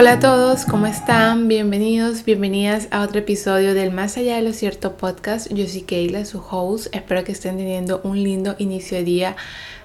[0.00, 1.46] Hola a todos, ¿cómo están?
[1.46, 5.52] Bienvenidos, bienvenidas a otro episodio del Más Allá de lo Cierto podcast.
[5.52, 6.86] Yo soy Keila, su host.
[6.96, 9.36] Espero que estén teniendo un lindo inicio de día,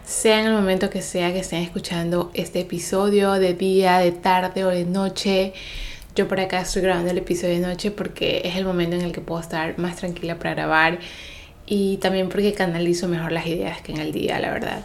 [0.05, 4.63] sea en el momento que sea que estén escuchando este episodio, de día, de tarde
[4.63, 5.51] o de noche.
[6.15, 9.11] Yo por acá estoy grabando el episodio de noche porque es el momento en el
[9.11, 10.99] que puedo estar más tranquila para grabar
[11.65, 14.81] y también porque canalizo mejor las ideas que en el día, la verdad.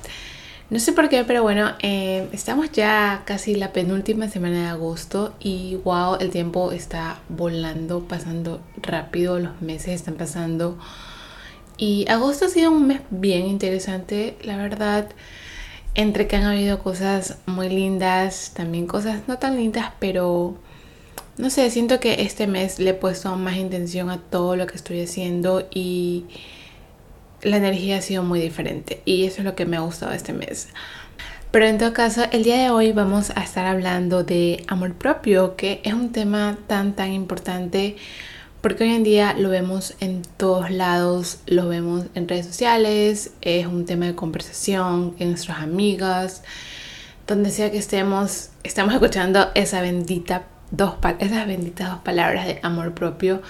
[0.70, 5.34] No sé por qué, pero bueno, eh, estamos ya casi la penúltima semana de agosto
[5.40, 10.78] y wow, el tiempo está volando, pasando rápido, los meses están pasando.
[11.76, 15.08] Y agosto ha sido un mes bien interesante, la verdad,
[15.96, 20.56] entre que han habido cosas muy lindas, también cosas no tan lindas, pero
[21.36, 24.76] no sé, siento que este mes le he puesto más intención a todo lo que
[24.76, 26.26] estoy haciendo y
[27.42, 30.32] la energía ha sido muy diferente y eso es lo que me ha gustado este
[30.32, 30.68] mes.
[31.50, 35.56] Pero en todo caso, el día de hoy vamos a estar hablando de amor propio,
[35.56, 37.96] que es un tema tan tan importante
[38.60, 43.66] porque hoy en día lo vemos en todos lados, lo vemos en redes sociales, es
[43.66, 46.42] un tema de conversación en nuestras amigas,
[47.26, 52.92] donde sea que estemos, estamos escuchando esa bendita dos, esas benditas dos palabras de amor
[52.92, 53.40] propio.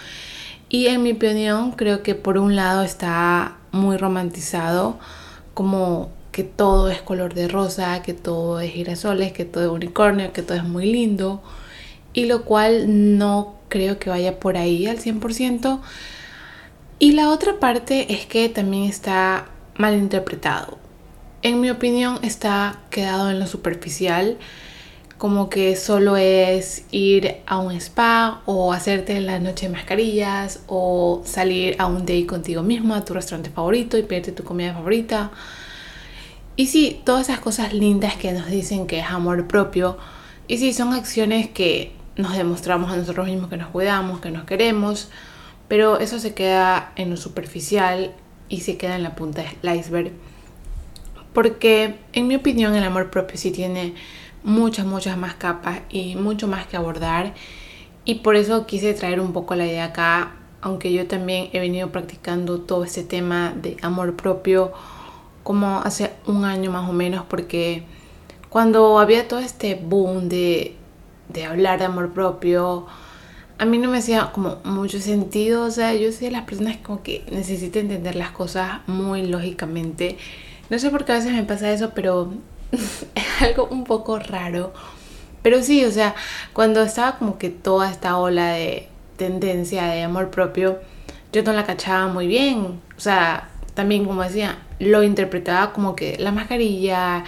[0.68, 4.98] Y en mi opinión, creo que por un lado está muy romantizado,
[5.54, 10.32] como que todo es color de rosa, que todo es girasoles, que todo es unicornio,
[10.32, 11.42] que todo es muy lindo,
[12.12, 15.80] y lo cual no creo que vaya por ahí al 100%.
[16.98, 20.78] Y la otra parte es que también está mal interpretado.
[21.42, 24.36] En mi opinión está quedado en lo superficial
[25.20, 31.20] como que solo es ir a un spa o hacerte la noche de mascarillas o
[31.26, 35.30] salir a un date contigo mismo a tu restaurante favorito y pedirte tu comida favorita.
[36.56, 39.98] Y sí, todas esas cosas lindas que nos dicen que es amor propio.
[40.48, 44.44] Y sí, son acciones que nos demostramos a nosotros mismos que nos cuidamos, que nos
[44.44, 45.10] queremos.
[45.68, 48.14] Pero eso se queda en lo superficial
[48.48, 50.12] y se queda en la punta del iceberg.
[51.34, 53.92] Porque en mi opinión el amor propio sí tiene
[54.42, 57.34] muchas, muchas más capas y mucho más que abordar.
[58.04, 61.90] Y por eso quise traer un poco la idea acá, aunque yo también he venido
[61.90, 64.72] practicando todo este tema de amor propio
[65.42, 67.84] como hace un año más o menos, porque
[68.48, 70.76] cuando había todo este boom de,
[71.28, 72.86] de hablar de amor propio,
[73.58, 76.78] a mí no me hacía como mucho sentido, o sea, yo soy de las personas
[76.78, 80.16] como que necesito entender las cosas muy lógicamente.
[80.70, 82.32] No sé por qué a veces me pasa eso, pero
[83.44, 84.72] algo un poco raro.
[85.42, 86.14] Pero sí, o sea,
[86.52, 90.80] cuando estaba como que toda esta ola de tendencia de amor propio,
[91.32, 92.80] yo no la cachaba muy bien.
[92.96, 97.24] O sea, también como decía, lo interpretaba como que la mascarilla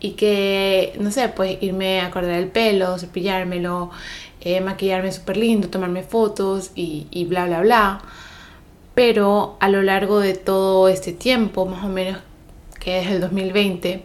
[0.00, 3.90] y que, no sé, pues irme a cortar el pelo, cepillármelo,
[4.40, 8.02] eh, maquillarme súper lindo, tomarme fotos y, y bla, bla, bla.
[8.94, 12.18] Pero a lo largo de todo este tiempo, más o menos
[12.80, 14.04] que es el 2020,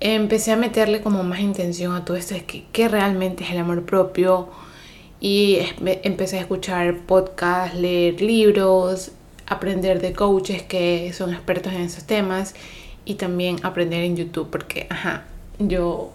[0.00, 3.58] empecé a meterle como más intención a todo esto, es que, ¿qué realmente es el
[3.58, 4.48] amor propio?
[5.20, 5.58] Y
[6.02, 9.12] empecé a escuchar podcasts, leer libros,
[9.46, 12.54] aprender de coaches que son expertos en esos temas
[13.04, 15.24] y también aprender en YouTube porque, ajá,
[15.58, 16.12] yo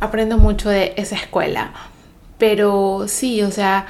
[0.00, 1.72] aprendo mucho de esa escuela.
[2.38, 3.86] Pero sí, o sea,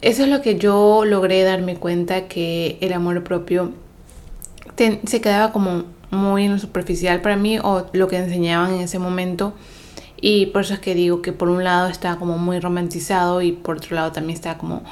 [0.00, 3.72] eso es lo que yo logré darme cuenta que el amor propio
[5.04, 9.54] se quedaba como muy superficial para mí o lo que enseñaban en ese momento.
[10.20, 13.52] Y por eso es que digo que por un lado está como muy romantizado y
[13.52, 14.82] por otro lado también está como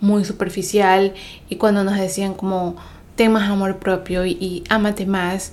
[0.00, 1.14] muy superficial.
[1.48, 2.76] Y cuando nos decían como
[3.14, 5.52] ten más amor propio y, y ámate más,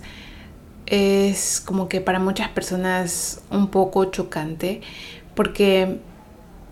[0.86, 4.82] es como que para muchas personas un poco chocante
[5.34, 6.00] porque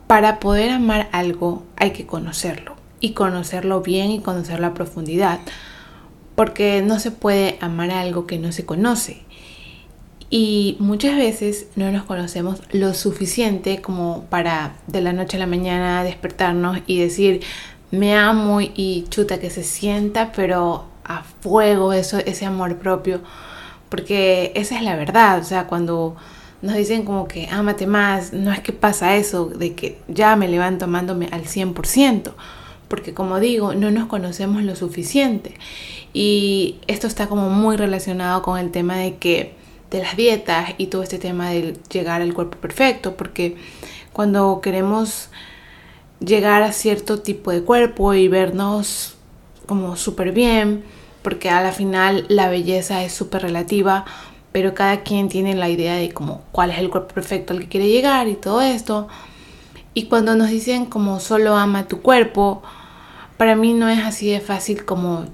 [0.08, 5.40] para poder amar algo hay que conocerlo y conocerlo bien y conocerlo a profundidad
[6.36, 9.22] porque no se puede amar algo que no se conoce.
[10.30, 15.46] Y muchas veces no nos conocemos lo suficiente como para de la noche a la
[15.46, 17.42] mañana despertarnos y decir,
[17.92, 23.22] me amo y chuta que se sienta, pero a fuego eso, ese amor propio.
[23.90, 26.16] Porque esa es la verdad, o sea, cuando
[26.62, 30.48] nos dicen como que ámate más, no es que pasa eso, de que ya me
[30.48, 32.32] levanto amándome al 100%,
[32.92, 35.54] porque como digo, no nos conocemos lo suficiente.
[36.14, 39.54] Y esto está como muy relacionado con el tema de que
[39.90, 43.56] de las dietas y todo este tema de llegar al cuerpo perfecto, porque
[44.12, 45.30] cuando queremos
[46.20, 49.16] llegar a cierto tipo de cuerpo y vernos
[49.68, 50.84] como súper bien,
[51.22, 54.04] porque a la final la belleza es súper relativa,
[54.52, 57.70] pero cada quien tiene la idea de como cuál es el cuerpo perfecto al que
[57.70, 59.08] quiere llegar y todo esto.
[59.94, 62.62] Y cuando nos dicen como solo ama tu cuerpo,
[63.42, 65.26] para mí no es así de fácil como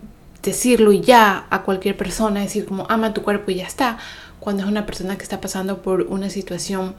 [0.42, 3.98] decirlo y ya a cualquier persona, decir como ama tu cuerpo y ya está,
[4.40, 6.96] cuando es una persona que está pasando por una situación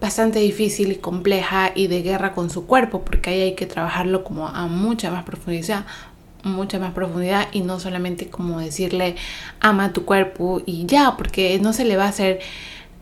[0.00, 4.22] bastante difícil y compleja y de guerra con su cuerpo, porque ahí hay que trabajarlo
[4.22, 5.84] como a mucha más profundidad,
[6.44, 9.16] mucha más profundidad y no solamente como decirle
[9.58, 12.38] ama tu cuerpo y ya, porque no se le va a hacer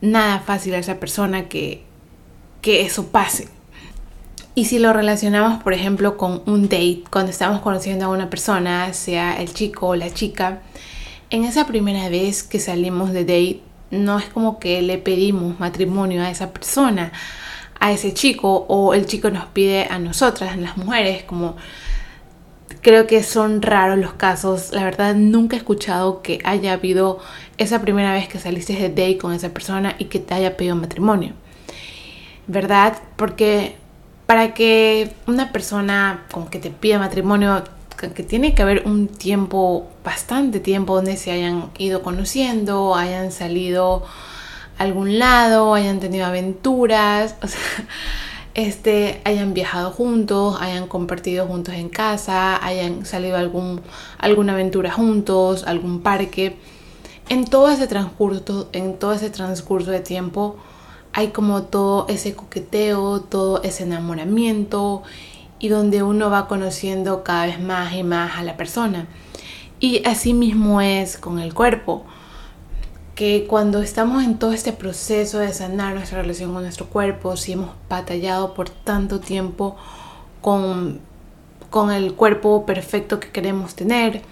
[0.00, 1.82] nada fácil a esa persona que,
[2.62, 3.54] que eso pase.
[4.56, 8.93] Y si lo relacionamos, por ejemplo, con un date, cuando estamos conociendo a una persona,
[8.93, 10.62] sea el chico o la chica,
[11.31, 13.61] en esa primera vez que salimos de date,
[13.91, 17.12] no es como que le pedimos matrimonio a esa persona,
[17.81, 21.57] a ese chico, o el chico nos pide a nosotras, las mujeres, como
[22.81, 24.71] creo que son raros los casos.
[24.73, 27.19] La verdad, nunca he escuchado que haya habido
[27.59, 30.77] esa primera vez que saliste de date con esa persona y que te haya pedido
[30.77, 31.33] matrimonio.
[32.47, 32.99] ¿Verdad?
[33.17, 33.77] Porque
[34.26, 37.62] para que una persona con que te pida matrimonio,
[37.97, 44.05] que tiene que haber un tiempo, bastante tiempo, donde se hayan ido conociendo, hayan salido
[44.79, 47.61] a algún lado, hayan tenido aventuras, o sea,
[48.55, 53.81] este, hayan viajado juntos, hayan compartido juntos en casa, hayan salido a algún,
[54.19, 56.56] alguna aventura juntos, algún parque.
[57.29, 60.56] En todo ese transcurso, en todo ese transcurso de tiempo,
[61.14, 65.05] hay como todo ese coqueteo, todo ese enamoramiento
[65.61, 69.06] y donde uno va conociendo cada vez más y más a la persona.
[69.78, 72.05] Y así mismo es con el cuerpo,
[73.14, 77.52] que cuando estamos en todo este proceso de sanar nuestra relación con nuestro cuerpo, si
[77.52, 79.76] hemos batallado por tanto tiempo
[80.40, 80.99] con,
[81.70, 84.22] con el cuerpo perfecto que queremos tener,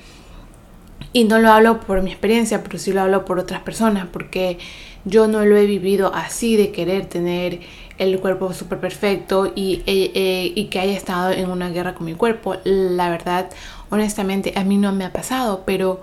[1.12, 4.58] y no lo hablo por mi experiencia, pero sí lo hablo por otras personas, porque
[5.05, 7.61] yo no lo he vivido así de querer tener
[7.99, 12.07] el cuerpo súper perfecto y, eh, eh, y, que haya estado en una guerra con
[12.07, 12.57] mi cuerpo.
[12.65, 13.51] La verdad,
[13.91, 16.01] honestamente, a mí no me ha pasado, pero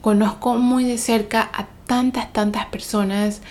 [0.00, 3.42] conozco muy de cerca a tantas, tantas personas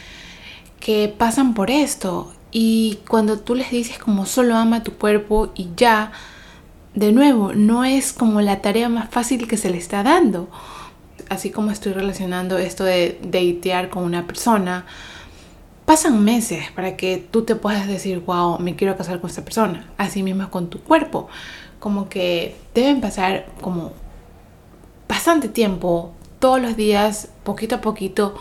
[0.79, 2.31] que pasan por esto.
[2.51, 6.11] Y cuando tú les dices como solo ama tu cuerpo y ya,
[6.95, 10.49] de nuevo, no es como la tarea más fácil que se le está dando
[11.29, 14.85] así como estoy relacionando esto de datear con una persona,
[15.85, 19.89] pasan meses para que tú te puedas decir, wow, me quiero casar con esta persona.
[19.97, 21.29] Así mismo con tu cuerpo.
[21.79, 23.93] Como que deben pasar como
[25.07, 28.35] bastante tiempo, todos los días, poquito a poquito,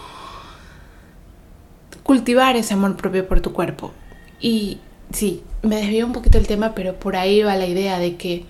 [2.02, 3.93] cultivar ese amor propio por tu cuerpo.
[4.40, 4.79] Y
[5.12, 8.44] sí, me desvío un poquito el tema, pero por ahí va la idea de que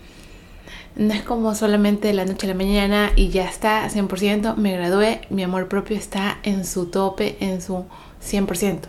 [0.98, 4.72] no es como solamente de la noche a la mañana y ya está 100%, me
[4.72, 7.84] gradué, mi amor propio está en su tope, en su
[8.22, 8.80] 100%.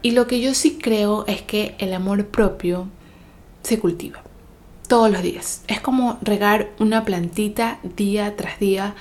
[0.00, 2.88] Y lo que yo sí creo es que el amor propio
[3.62, 4.22] se cultiva
[4.88, 5.62] todos los días.
[5.68, 8.94] Es como regar una plantita día tras día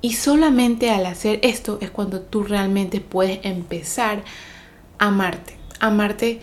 [0.00, 4.24] y solamente al hacer esto es cuando tú realmente puedes empezar
[4.98, 5.56] a amarte.
[5.78, 6.40] Amarte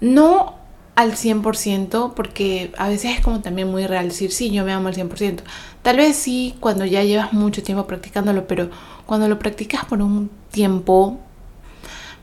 [0.00, 0.63] no
[0.94, 4.88] al 100% porque a veces es como también muy real decir, sí, yo me amo
[4.88, 5.40] al 100%.
[5.82, 8.70] Tal vez sí cuando ya llevas mucho tiempo practicándolo, pero
[9.06, 11.18] cuando lo practicas por un tiempo,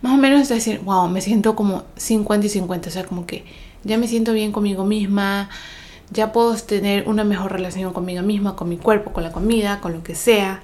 [0.01, 3.25] más o menos es decir, wow, me siento como 50 y 50, o sea, como
[3.25, 3.45] que
[3.83, 5.49] ya me siento bien conmigo misma,
[6.11, 9.93] ya puedo tener una mejor relación conmigo misma, con mi cuerpo, con la comida, con
[9.93, 10.61] lo que sea,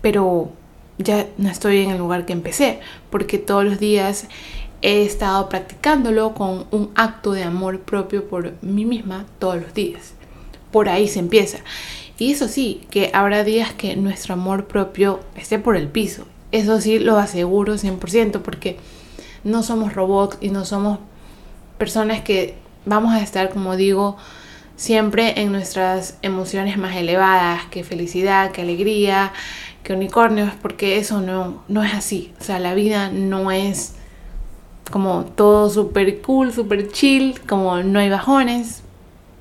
[0.00, 0.50] pero
[0.98, 4.26] ya no estoy en el lugar que empecé, porque todos los días
[4.82, 10.14] he estado practicándolo con un acto de amor propio por mí misma todos los días.
[10.70, 11.58] Por ahí se empieza.
[12.18, 16.24] Y eso sí, que habrá días que nuestro amor propio esté por el piso.
[16.50, 18.76] Eso sí lo aseguro 100% porque
[19.44, 20.98] no somos robots y no somos
[21.78, 24.16] personas que vamos a estar, como digo,
[24.76, 29.32] siempre en nuestras emociones más elevadas, que felicidad, que alegría,
[29.82, 32.32] que unicornios, porque eso no, no es así.
[32.40, 33.94] O sea, la vida no es
[34.92, 38.82] como todo súper cool, súper chill, como no hay bajones.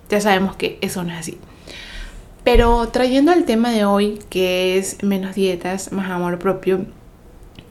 [0.09, 1.37] Ya sabemos que eso no es así.
[2.43, 6.87] Pero trayendo al tema de hoy, que es menos dietas, más amor propio,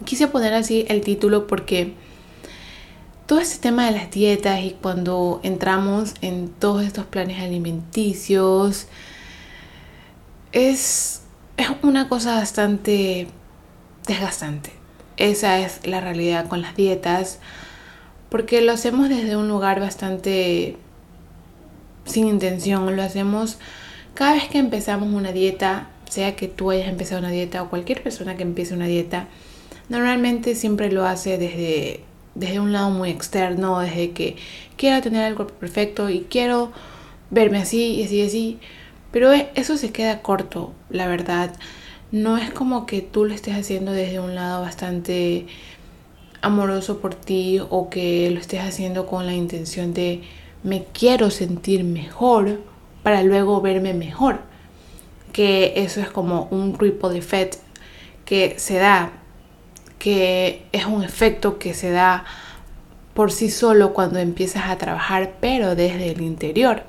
[0.05, 1.95] quise poner así el título porque
[3.27, 8.87] todo este tema de las dietas y cuando entramos en todos estos planes alimenticios
[10.53, 11.23] es,
[11.57, 13.29] es una cosa bastante
[14.07, 14.73] desgastante.
[15.17, 17.39] Esa es la realidad con las dietas,
[18.31, 20.77] porque lo hacemos desde un lugar bastante
[22.05, 23.59] sin intención, lo hacemos
[24.15, 28.03] cada vez que empezamos una dieta sea que tú hayas empezado una dieta o cualquier
[28.03, 29.29] persona que empiece una dieta,
[29.89, 32.01] normalmente siempre lo hace desde,
[32.35, 34.37] desde un lado muy externo, desde que
[34.77, 36.73] quiero tener el cuerpo perfecto y quiero
[37.31, 38.59] verme así y así y así.
[39.13, 41.53] Pero eso se queda corto, la verdad.
[42.13, 45.47] No es como que tú lo estés haciendo desde un lado bastante
[46.43, 50.23] amoroso por ti o que lo estés haciendo con la intención de
[50.63, 52.61] me quiero sentir mejor
[53.03, 54.41] para luego verme mejor.
[55.33, 57.57] Que eso es como un ripple effect
[58.25, 59.13] que se da,
[59.99, 62.25] que es un efecto que se da
[63.15, 66.85] por sí solo cuando empiezas a trabajar, pero desde el interior.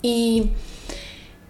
[0.00, 0.50] Y,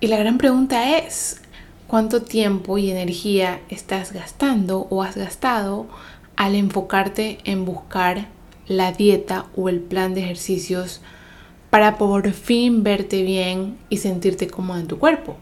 [0.00, 1.40] y la gran pregunta es,
[1.86, 5.86] ¿cuánto tiempo y energía estás gastando o has gastado
[6.36, 8.28] al enfocarte en buscar
[8.66, 11.00] la dieta o el plan de ejercicios
[11.70, 15.36] para por fin verte bien y sentirte cómodo en tu cuerpo.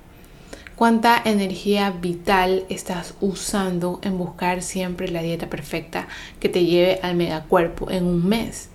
[0.76, 7.16] ¿Cuánta energía vital estás usando en buscar siempre la dieta perfecta que te lleve al
[7.16, 8.70] megacuerpo en un mes?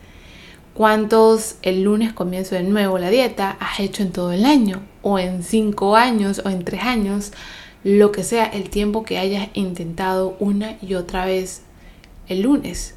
[0.75, 4.83] ¿Cuántos el lunes comienzo de nuevo la dieta has hecho en todo el año?
[5.01, 7.31] ¿O en cinco años o en tres años?
[7.83, 11.61] Lo que sea el tiempo que hayas intentado una y otra vez
[12.27, 12.95] el lunes.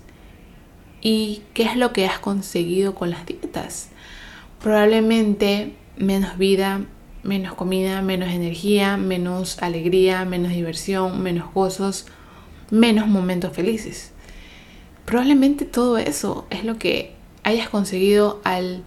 [1.00, 3.90] ¿Y qué es lo que has conseguido con las dietas?
[4.60, 6.82] Probablemente menos vida,
[7.22, 12.06] menos comida, menos energía, menos alegría, menos diversión, menos gozos,
[12.70, 14.12] menos momentos felices.
[15.04, 18.82] Probablemente todo eso es lo que hayas conseguido al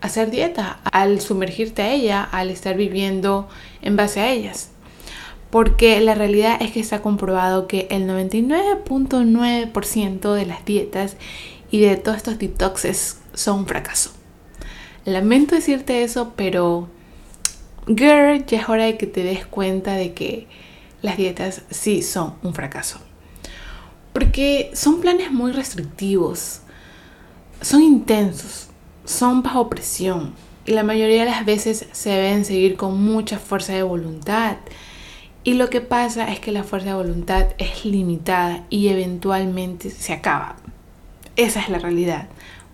[0.00, 3.48] hacer dieta, al sumergirte a ella, al estar viviendo
[3.82, 4.70] en base a ellas.
[5.50, 11.16] Porque la realidad es que está comprobado que el 99.9% de las dietas
[11.70, 14.12] y de todos estos detoxes son un fracaso.
[15.04, 16.88] Lamento decirte eso, pero
[17.86, 20.46] girl, ya es hora de que te des cuenta de que
[21.00, 22.98] las dietas sí son un fracaso.
[24.12, 26.60] Porque son planes muy restrictivos,
[27.60, 28.68] son intensos,
[29.04, 30.34] son bajo presión
[30.66, 34.56] y la mayoría de las veces se deben seguir con mucha fuerza de voluntad
[35.48, 40.12] y lo que pasa es que la fuerza de voluntad es limitada y eventualmente se
[40.12, 40.56] acaba.
[41.36, 42.28] Esa es la realidad.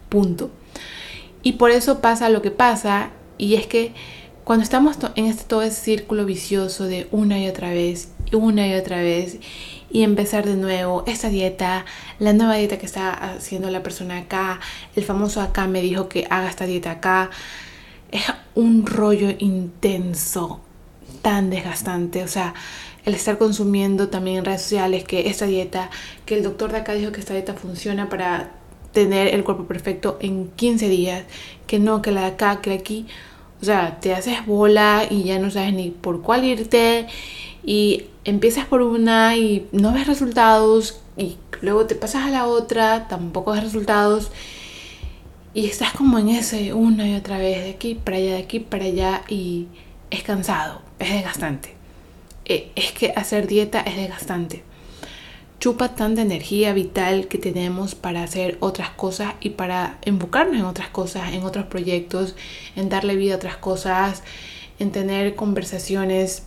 [0.09, 0.50] Punto.
[1.45, 3.93] Y por eso pasa lo que pasa y es que
[4.43, 8.75] cuando estamos en este todo ese círculo vicioso de una y otra vez, una y
[8.75, 9.38] otra vez
[9.88, 11.85] y empezar de nuevo esta dieta,
[12.19, 14.59] la nueva dieta que está haciendo la persona acá,
[14.97, 17.31] el famoso acá me dijo que haga esta dieta acá,
[18.11, 18.25] es
[18.57, 20.63] un rollo intenso
[21.25, 22.23] tan desgastante.
[22.23, 22.54] O sea,
[23.04, 25.90] el estar consumiendo también en redes sociales que esta dieta,
[26.26, 28.52] que el doctor de acá dijo que esta dieta funciona para
[28.93, 31.25] tener el cuerpo perfecto en 15 días,
[31.66, 33.07] que no, que la de acá, que la de aquí.
[33.61, 37.07] O sea, te haces bola y ya no sabes ni por cuál irte
[37.64, 43.09] y empiezas por una y no ves resultados y luego te pasas a la otra,
[43.09, 44.31] tampoco ves resultados
[45.54, 48.61] y estás como en ese una y otra vez, de aquí para allá, de aquí
[48.61, 49.69] para allá y
[50.11, 51.75] es cansado, es desgastante.
[52.44, 54.62] Eh, es que hacer dieta es desgastante.
[55.61, 60.88] Chupa tanta energía vital que tenemos para hacer otras cosas y para enfocarnos en otras
[60.88, 62.37] cosas, en otros proyectos,
[62.76, 64.23] en darle vida a otras cosas,
[64.78, 66.42] en tener conversaciones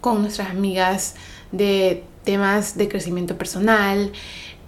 [0.00, 1.16] con nuestras amigas
[1.50, 4.12] de temas de crecimiento personal,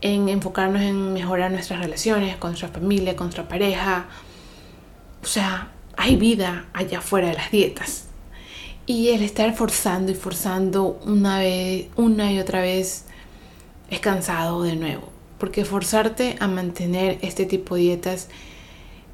[0.01, 4.07] en enfocarnos en mejorar nuestras relaciones con nuestra familia, con nuestra pareja.
[5.23, 8.09] O sea, hay vida allá afuera de las dietas.
[8.87, 13.05] Y el estar forzando y forzando una vez, una y otra vez,
[13.91, 15.09] es cansado de nuevo.
[15.39, 18.29] Porque forzarte a mantener este tipo de dietas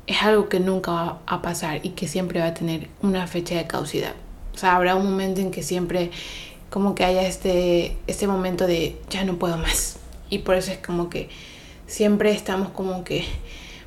[0.07, 3.57] es algo que nunca va a pasar y que siempre va a tener una fecha
[3.57, 4.15] de caducidad.
[4.55, 6.11] O sea, habrá un momento en que siempre
[6.71, 9.99] como que haya este, este momento de ya no puedo más.
[10.31, 11.29] Y por eso es como que
[11.87, 13.25] siempre estamos como que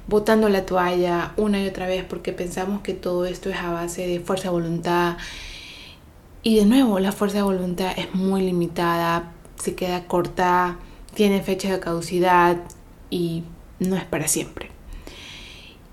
[0.07, 4.07] botando la toalla una y otra vez porque pensamos que todo esto es a base
[4.07, 5.17] de fuerza de voluntad.
[6.43, 10.79] Y de nuevo, la fuerza de voluntad es muy limitada, se queda corta,
[11.13, 12.57] tiene fecha de caducidad
[13.11, 13.43] y
[13.79, 14.71] no es para siempre.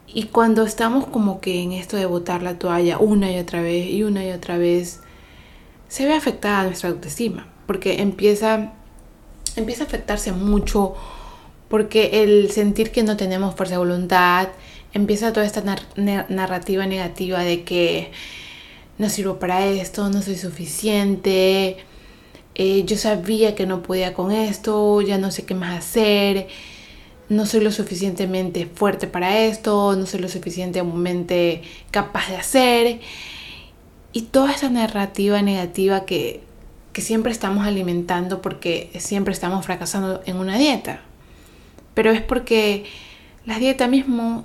[0.07, 3.91] Y cuando estamos como que en esto de botar la toalla una y otra vez
[3.91, 5.01] y una y otra vez,
[5.89, 8.73] se ve afectada nuestra autoestima, porque empieza,
[9.57, 10.95] empieza a afectarse mucho
[11.69, 14.49] porque el sentir que no tenemos fuerza de voluntad,
[14.95, 15.63] empieza toda esta
[15.97, 18.11] narrativa negativa de que
[18.99, 21.79] no sirvo para esto, no soy suficiente,
[22.55, 26.49] eh, yo sabía que no podía con esto, ya no sé qué más hacer,
[27.29, 33.01] no soy lo suficientemente fuerte para esto, no soy lo suficientemente capaz de hacer.
[34.13, 36.43] y toda esa narrativa negativa que,
[36.93, 41.03] que siempre estamos alimentando porque siempre estamos fracasando en una dieta.
[41.95, 42.87] Pero es porque
[43.47, 44.45] las dietas mismo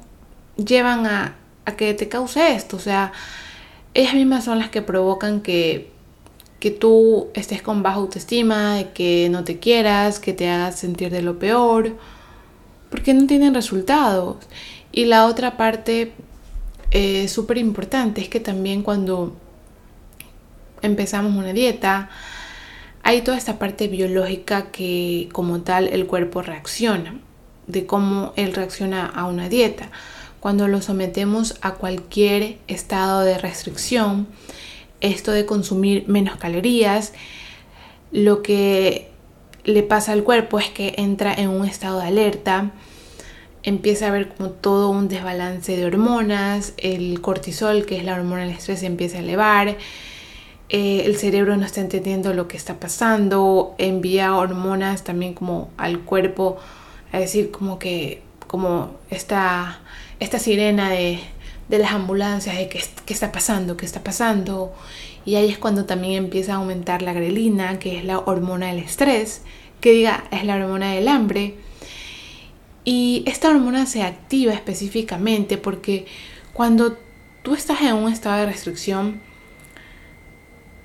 [0.57, 2.77] llevan a, a que te cause esto.
[2.77, 3.13] O sea,
[3.93, 5.91] ellas mismas son las que provocan que,
[6.59, 11.11] que tú estés con baja autoestima, de que no te quieras, que te hagas sentir
[11.11, 11.95] de lo peor,
[12.89, 14.37] porque no tienen resultados.
[14.91, 16.13] Y la otra parte
[16.91, 19.35] eh, súper importante es que también cuando
[20.81, 22.09] empezamos una dieta,
[23.03, 27.19] hay toda esta parte biológica que como tal el cuerpo reacciona,
[27.67, 29.89] de cómo él reacciona a una dieta
[30.43, 34.27] cuando lo sometemos a cualquier estado de restricción,
[34.99, 37.13] esto de consumir menos calorías,
[38.11, 39.09] lo que
[39.63, 42.71] le pasa al cuerpo es que entra en un estado de alerta,
[43.63, 48.41] empieza a haber como todo un desbalance de hormonas, el cortisol, que es la hormona
[48.41, 49.77] del estrés, empieza a elevar,
[50.67, 56.01] eh, el cerebro no está entendiendo lo que está pasando, envía hormonas también como al
[56.01, 56.57] cuerpo,
[57.13, 59.79] a decir como que como está
[60.23, 61.19] esta sirena de,
[61.69, 64.73] las ambulancias de qué, está pasando, qué está pasando.
[65.25, 68.79] Y ahí es cuando también empieza a aumentar la grelina, que es la hormona del
[68.79, 69.41] estrés,
[69.81, 71.55] que diga, es la hormona del hambre.
[72.85, 76.05] Y esta hormona se activa específicamente porque
[76.53, 76.97] cuando
[77.41, 79.21] tú estás en un estado de restricción,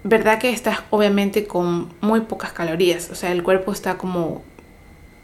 [0.05, 4.43] verdad que estás obviamente con muy pocas calorías, o sea, el cuerpo está como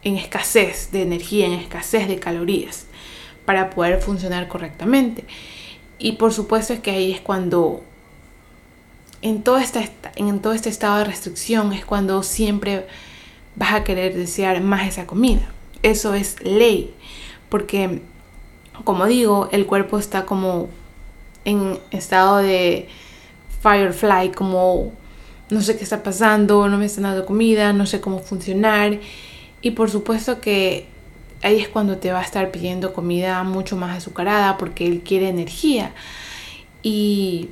[0.03, 2.87] en escasez de energía, en escasez de calorías
[3.45, 5.25] para poder funcionar correctamente.
[5.97, 7.83] Y por supuesto es que ahí es cuando,
[9.21, 12.87] en todo, este, en todo este estado de restricción, es cuando siempre
[13.55, 15.47] vas a querer desear más esa comida.
[15.83, 16.93] Eso es ley,
[17.49, 18.01] porque
[18.83, 20.69] como digo, el cuerpo está como
[21.45, 22.89] en estado de
[23.61, 24.91] firefly, como
[25.49, 28.99] no sé qué está pasando, no me están dando comida, no sé cómo funcionar.
[29.61, 30.87] Y por supuesto que
[31.45, 35.29] ahí es cuando te va a estar pidiendo comida mucho más azucarada porque él quiere
[35.29, 35.93] energía.
[36.83, 37.49] Y,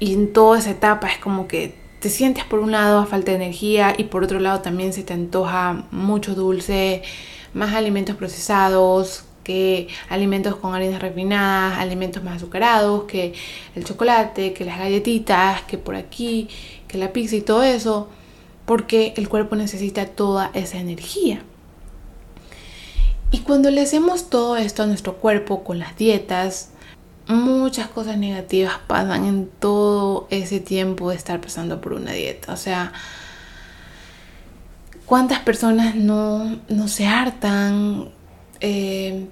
[0.00, 3.36] en toda esa etapa es como que te sientes por un lado a falta de
[3.36, 7.02] energía y por otro lado también se te antoja mucho dulce,
[7.54, 13.34] más alimentos procesados, que alimentos con harinas refinadas, alimentos más azucarados, que
[13.76, 16.48] el chocolate, que las galletitas, que por aquí,
[16.88, 18.08] que la pizza y todo eso,
[18.66, 21.42] porque el cuerpo necesita toda esa energía.
[23.34, 26.70] Y cuando le hacemos todo esto a nuestro cuerpo con las dietas,
[27.26, 32.52] muchas cosas negativas pasan en todo ese tiempo de estar pasando por una dieta.
[32.52, 32.92] O sea,
[35.04, 38.10] ¿cuántas personas no, se hartan?
[38.60, 39.26] Eh,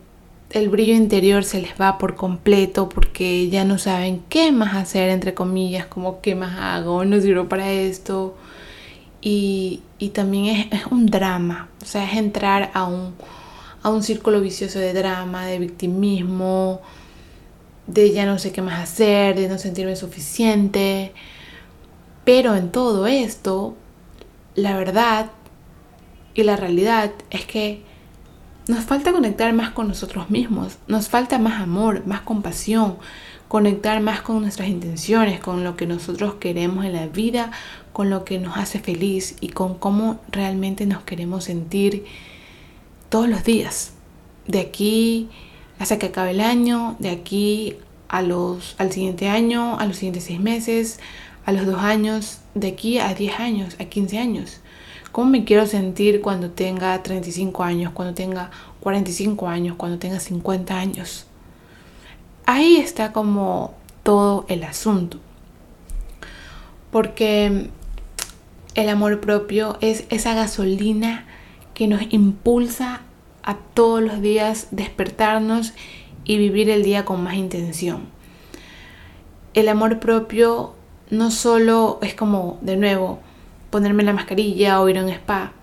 [0.51, 5.11] el brillo interior se les va por completo porque ya no saben qué más hacer,
[5.11, 8.37] entre comillas, como qué más hago, no sirvo para esto.
[9.21, 9.81] Y,
[10.13, 13.15] también es, es un drama, o sea, es entrar a un
[13.83, 16.81] a un círculo vicioso de drama, de victimismo,
[17.87, 21.13] de ya no sé qué más hacer, de no sentirme suficiente.
[22.25, 23.75] Pero en todo esto,
[24.55, 25.31] la verdad
[26.35, 27.83] y la realidad es que
[28.69, 32.97] nos falta conectar más con nosotros mismos, nos falta más amor, más compasión,
[33.49, 37.51] conectar más con nuestras intenciones, con lo que nosotros queremos en la vida,
[37.93, 42.05] con lo que nos hace feliz y con cómo realmente nos queremos sentir
[43.13, 43.93] todos los días,
[44.47, 45.29] de aquí
[45.79, 47.77] hasta que acabe el año, de aquí
[48.09, 50.99] a los, al siguiente año, a los siguientes seis meses,
[51.45, 54.61] a los dos años, de aquí a 10 años, a 15 años.
[55.13, 60.75] ¿Cómo me quiero sentir cuando tenga 35 años, cuando tenga 45 años, cuando tenga 50
[60.75, 61.27] años?
[62.47, 65.19] Ahí está como todo el asunto.
[66.91, 67.69] Porque
[68.75, 71.27] el amor propio es esa gasolina
[71.83, 73.01] que nos impulsa
[73.43, 75.73] a todos los días despertarnos
[76.23, 78.03] y vivir el día con más intención.
[79.53, 80.75] El amor propio
[81.11, 83.19] no solo es como, de nuevo,
[83.71, 85.55] ponerme la mascarilla o ir a un spa.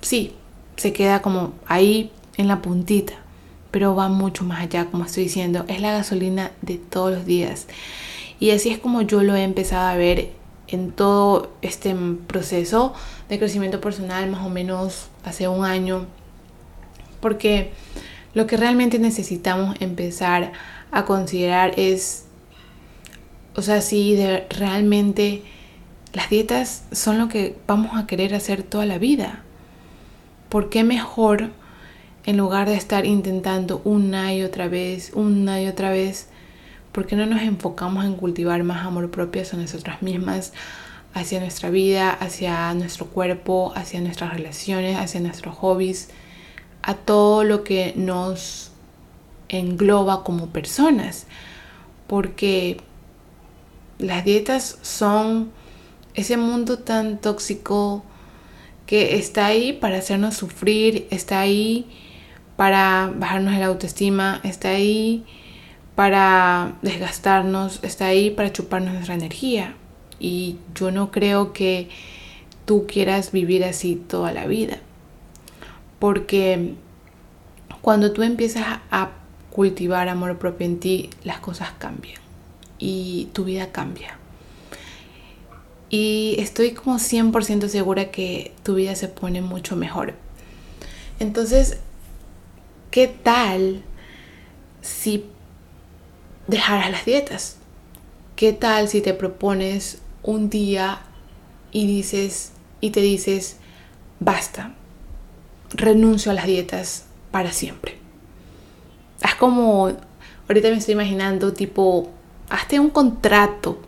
[0.00, 0.34] Sí,
[0.76, 3.14] se queda como ahí en la puntita,
[3.72, 5.64] pero va mucho más allá, como estoy diciendo.
[5.66, 7.66] Es la gasolina de todos los días.
[8.38, 10.30] Y así es como yo lo he empezado a ver
[10.68, 11.94] en todo este
[12.26, 12.94] proceso
[13.28, 16.06] de crecimiento personal, más o menos hace un año
[17.24, 17.70] porque
[18.34, 20.52] lo que realmente necesitamos empezar
[20.90, 22.26] a considerar es,
[23.56, 25.42] o sea, si realmente
[26.12, 29.42] las dietas son lo que vamos a querer hacer toda la vida.
[30.50, 31.48] ¿Por qué mejor,
[32.26, 36.28] en lugar de estar intentando una y otra vez, una y otra vez,
[36.94, 40.52] ¿Por qué no nos enfocamos en cultivar más amor propio hacia nosotras mismas,
[41.12, 46.10] hacia nuestra vida, hacia nuestro cuerpo, hacia nuestras relaciones, hacia nuestros hobbies,
[46.82, 48.70] a todo lo que nos
[49.48, 51.26] engloba como personas?
[52.06, 52.76] Porque
[53.98, 55.50] las dietas son
[56.14, 58.04] ese mundo tan tóxico
[58.86, 61.88] que está ahí para hacernos sufrir, está ahí
[62.54, 65.24] para bajarnos la autoestima, está ahí
[65.94, 69.74] para desgastarnos, está ahí para chuparnos nuestra energía.
[70.18, 71.88] Y yo no creo que
[72.64, 74.78] tú quieras vivir así toda la vida.
[75.98, 76.74] Porque
[77.80, 79.10] cuando tú empiezas a
[79.50, 82.20] cultivar amor propio en ti, las cosas cambian
[82.78, 84.18] y tu vida cambia.
[85.90, 90.14] Y estoy como 100% segura que tu vida se pone mucho mejor.
[91.20, 91.78] Entonces,
[92.90, 93.82] ¿qué tal
[94.82, 95.24] si
[96.46, 97.56] dejaras las dietas?
[98.36, 101.00] ¿Qué tal si te propones un día
[101.72, 103.58] y dices y te dices,
[104.20, 104.74] basta,
[105.70, 107.96] renuncio a las dietas para siempre?
[109.22, 109.92] Haz como,
[110.48, 112.10] ahorita me estoy imaginando tipo,
[112.50, 113.78] hazte un contrato,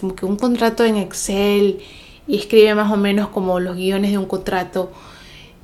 [0.00, 1.80] como que un contrato en Excel
[2.26, 4.92] y escribe más o menos como los guiones de un contrato,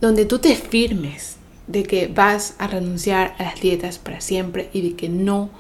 [0.01, 1.37] donde tú te firmes
[1.67, 5.51] de que vas a renunciar a las dietas para siempre y de que no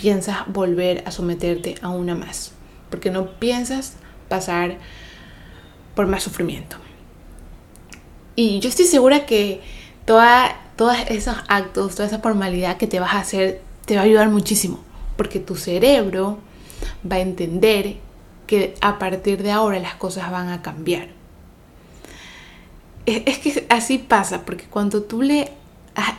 [0.00, 2.52] piensas volver a someterte a una más,
[2.90, 3.94] porque no piensas
[4.28, 4.78] pasar
[5.94, 6.76] por más sufrimiento.
[8.36, 9.60] Y yo estoy segura que
[10.06, 14.30] todos esos actos, toda esa formalidad que te vas a hacer, te va a ayudar
[14.30, 14.80] muchísimo,
[15.16, 16.38] porque tu cerebro
[17.10, 17.96] va a entender
[18.46, 21.08] que a partir de ahora las cosas van a cambiar.
[23.06, 25.52] Es, que así pasa, porque cuando tú le,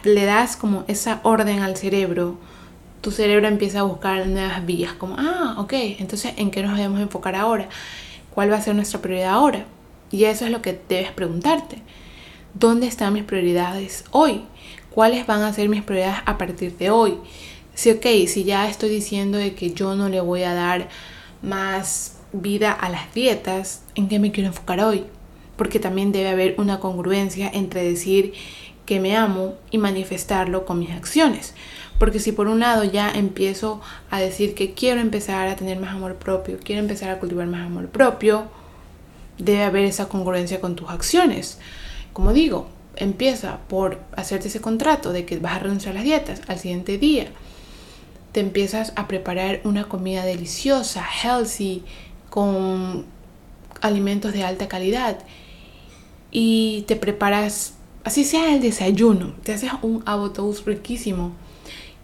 [0.03, 2.37] le das como esa orden al cerebro,
[3.01, 7.01] tu cerebro empieza a buscar nuevas vías, como, ah, ok, entonces, ¿en qué nos debemos
[7.01, 7.67] enfocar ahora?
[8.33, 9.65] ¿Cuál va a ser nuestra prioridad ahora?
[10.11, 11.81] Y eso es lo que debes preguntarte.
[12.53, 14.43] ¿Dónde están mis prioridades hoy?
[14.91, 17.17] ¿Cuáles van a ser mis prioridades a partir de hoy?
[17.73, 20.89] Si, ok, si ya estoy diciendo de que yo no le voy a dar
[21.41, 25.05] más vida a las dietas, ¿en qué me quiero enfocar hoy?
[25.55, 28.33] Porque también debe haber una congruencia entre decir
[28.85, 31.53] que me amo y manifestarlo con mis acciones.
[32.01, 35.93] Porque si por un lado ya empiezo a decir que quiero empezar a tener más
[35.93, 38.45] amor propio, quiero empezar a cultivar más amor propio,
[39.37, 41.59] debe haber esa congruencia con tus acciones.
[42.11, 46.41] Como digo, empieza por hacerte ese contrato de que vas a renunciar a las dietas
[46.47, 47.27] al siguiente día.
[48.31, 51.83] Te empiezas a preparar una comida deliciosa, healthy,
[52.31, 53.05] con
[53.79, 55.19] alimentos de alta calidad
[56.31, 61.33] y te preparas, así sea el desayuno, te haces un toast riquísimo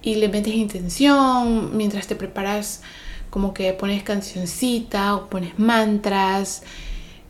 [0.08, 2.82] y le metes intención mientras te preparas
[3.30, 6.64] como que pones cancioncita o pones mantras,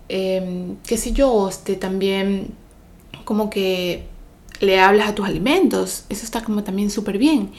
[0.10, 2.50] eh, qué sé yo, este, también
[3.26, 4.04] como que
[4.60, 7.50] le hablas a tus alimentos, eso está como también súper bien.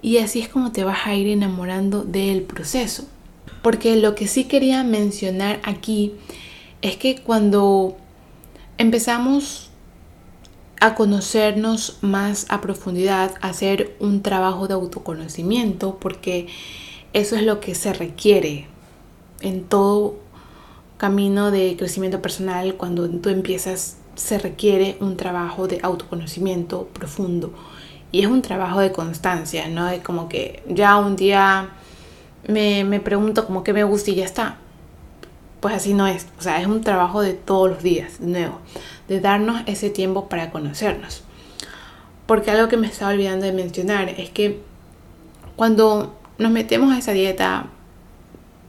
[0.00, 3.06] Y así es como te vas a ir enamorando del proceso.
[3.60, 6.14] Porque lo que sí quería mencionar aquí
[6.80, 7.98] es que cuando
[8.78, 9.68] empezamos
[10.80, 16.48] a conocernos más a profundidad, hacer un trabajo de autoconocimiento, porque
[17.12, 18.66] eso es lo que se requiere
[19.40, 20.16] en todo
[20.98, 27.52] camino de crecimiento personal, cuando tú empiezas, se requiere un trabajo de autoconocimiento profundo.
[28.12, 29.88] Y es un trabajo de constancia, ¿no?
[29.88, 31.70] Es como que ya un día
[32.46, 34.58] me, me pregunto como que me gusta y ya está.
[35.60, 36.26] Pues así no es.
[36.38, 38.60] O sea, es un trabajo de todos los días, de nuevo
[39.08, 41.22] de darnos ese tiempo para conocernos.
[42.26, 44.60] Porque algo que me estaba olvidando de mencionar es que
[45.54, 47.66] cuando nos metemos a esa dieta,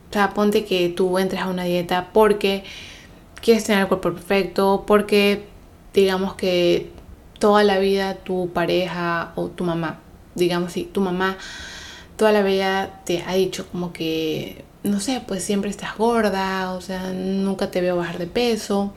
[0.10, 2.64] o sea, ponte que tú entres a una dieta porque
[3.42, 5.46] quieres tener el cuerpo perfecto, porque
[5.94, 6.92] digamos que
[7.40, 10.00] toda la vida tu pareja o tu mamá,
[10.36, 11.38] digamos si tu mamá
[12.18, 16.82] toda la vida te ha dicho como que, no sé, pues siempre estás gorda, o
[16.82, 18.94] sea, nunca te veo bajar de peso.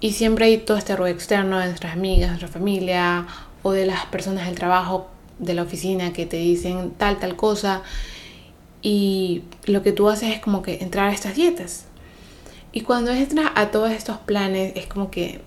[0.00, 3.26] Y siempre hay todo este ruido externo de nuestras amigas, nuestra familia
[3.62, 5.08] o de las personas del trabajo,
[5.38, 7.82] de la oficina que te dicen tal, tal cosa.
[8.80, 11.86] Y lo que tú haces es como que entrar a estas dietas.
[12.70, 15.40] Y cuando entras a todos estos planes es como que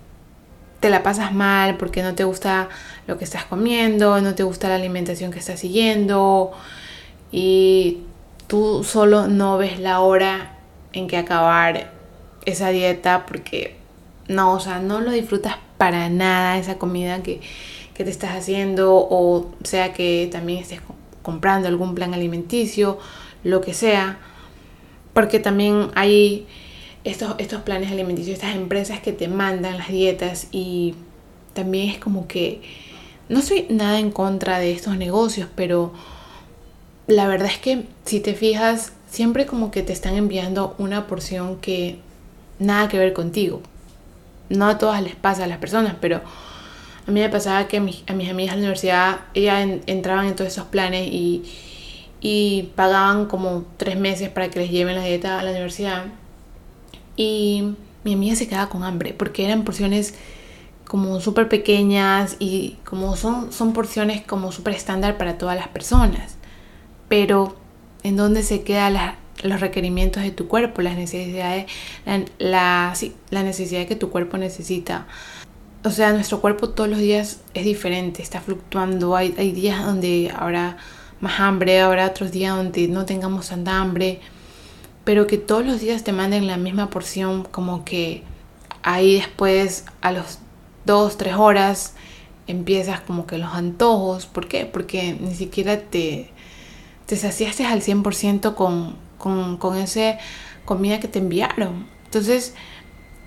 [0.80, 2.68] te la pasas mal porque no te gusta
[3.06, 6.50] lo que estás comiendo, no te gusta la alimentación que estás siguiendo
[7.30, 8.00] y
[8.48, 10.58] tú solo no ves la hora
[10.92, 11.92] en que acabar
[12.44, 13.76] esa dieta porque
[14.28, 17.40] no, o sea, no lo disfrutas para nada esa comida que,
[17.92, 20.80] te estás haciendo o sea que también estés
[21.22, 22.98] comprando algún plan alimenticio,
[23.44, 24.18] lo que sea,
[25.12, 26.48] porque también hay
[27.04, 30.94] estos, estos planes alimenticios, estas empresas que te mandan las dietas y
[31.52, 32.60] también es como que
[33.28, 35.92] no soy nada en contra de estos negocios, pero
[37.06, 41.56] la verdad es que si te fijas, siempre como que te están enviando una porción
[41.56, 41.98] que
[42.58, 43.62] nada que ver contigo.
[44.52, 46.20] No a todas les pasa a las personas, pero
[47.06, 50.52] a mí me pasaba que a mis, amigas de la universidad, ellas entraban en todos
[50.52, 55.50] esos planes y, pagaban como tres meses para que les lleven la dieta a la
[55.50, 56.04] universidad.
[57.16, 60.14] Y mi amiga se quedaba con hambre porque eran porciones
[60.86, 66.36] como súper pequeñas y como son, son porciones como súper estándar para todas las personas.
[67.08, 67.56] Pero
[68.04, 71.66] en dónde se quedan los requerimientos de tu cuerpo, las necesidades,
[72.38, 72.94] la,
[73.30, 75.06] la necesidad que tu cuerpo necesita.
[75.84, 79.16] O sea, nuestro cuerpo todos los días es diferente, está fluctuando.
[79.16, 80.76] Hay, hay días donde habrá
[81.20, 84.20] más hambre, habrá otros días donde no tengamos tanta hambre.
[85.04, 88.22] Pero que todos los días te manden la misma porción, como que
[88.82, 90.38] ahí después a los
[90.84, 91.94] dos, tres horas
[92.46, 94.26] empiezas como que los antojos.
[94.26, 94.66] ¿Por qué?
[94.66, 96.30] Porque ni siquiera te,
[97.06, 100.18] te saciaste al 100% con, con, con esa
[100.64, 101.86] comida que te enviaron.
[102.06, 102.54] Entonces,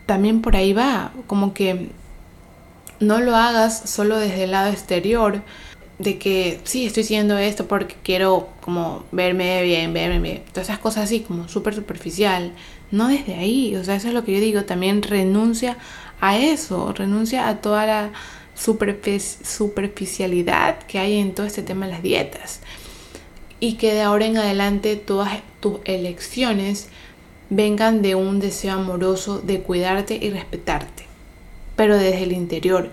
[0.06, 1.90] también por ahí va, como que
[3.00, 5.42] no lo hagas solo desde el lado exterior,
[5.98, 10.80] de que sí, estoy haciendo esto porque quiero como verme bien, verme bien, todas esas
[10.80, 12.52] cosas así como súper superficial,
[12.92, 15.78] no desde ahí, o sea, eso es lo que yo digo, también renuncia
[16.20, 18.12] a eso, renuncia a toda la
[18.54, 22.60] superficialidad que hay en todo este tema de las dietas
[23.60, 26.90] y que de ahora en adelante todas tus elecciones
[27.50, 31.06] vengan de un deseo amoroso de cuidarte y respetarte,
[31.76, 32.92] pero desde el interior,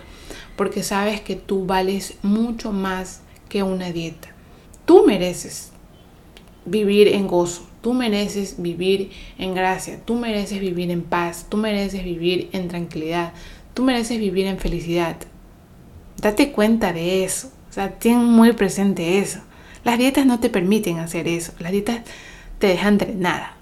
[0.56, 4.28] porque sabes que tú vales mucho más que una dieta.
[4.84, 5.72] Tú mereces
[6.64, 12.04] vivir en gozo, tú mereces vivir en gracia, tú mereces vivir en paz, tú mereces
[12.04, 13.32] vivir en tranquilidad,
[13.74, 15.16] tú mereces vivir en felicidad.
[16.20, 19.40] Date cuenta de eso, o sea, ten muy presente eso.
[19.84, 21.52] Las dietas no te permiten hacer eso.
[21.58, 22.00] Las dietas
[22.58, 23.56] te dejan drenada.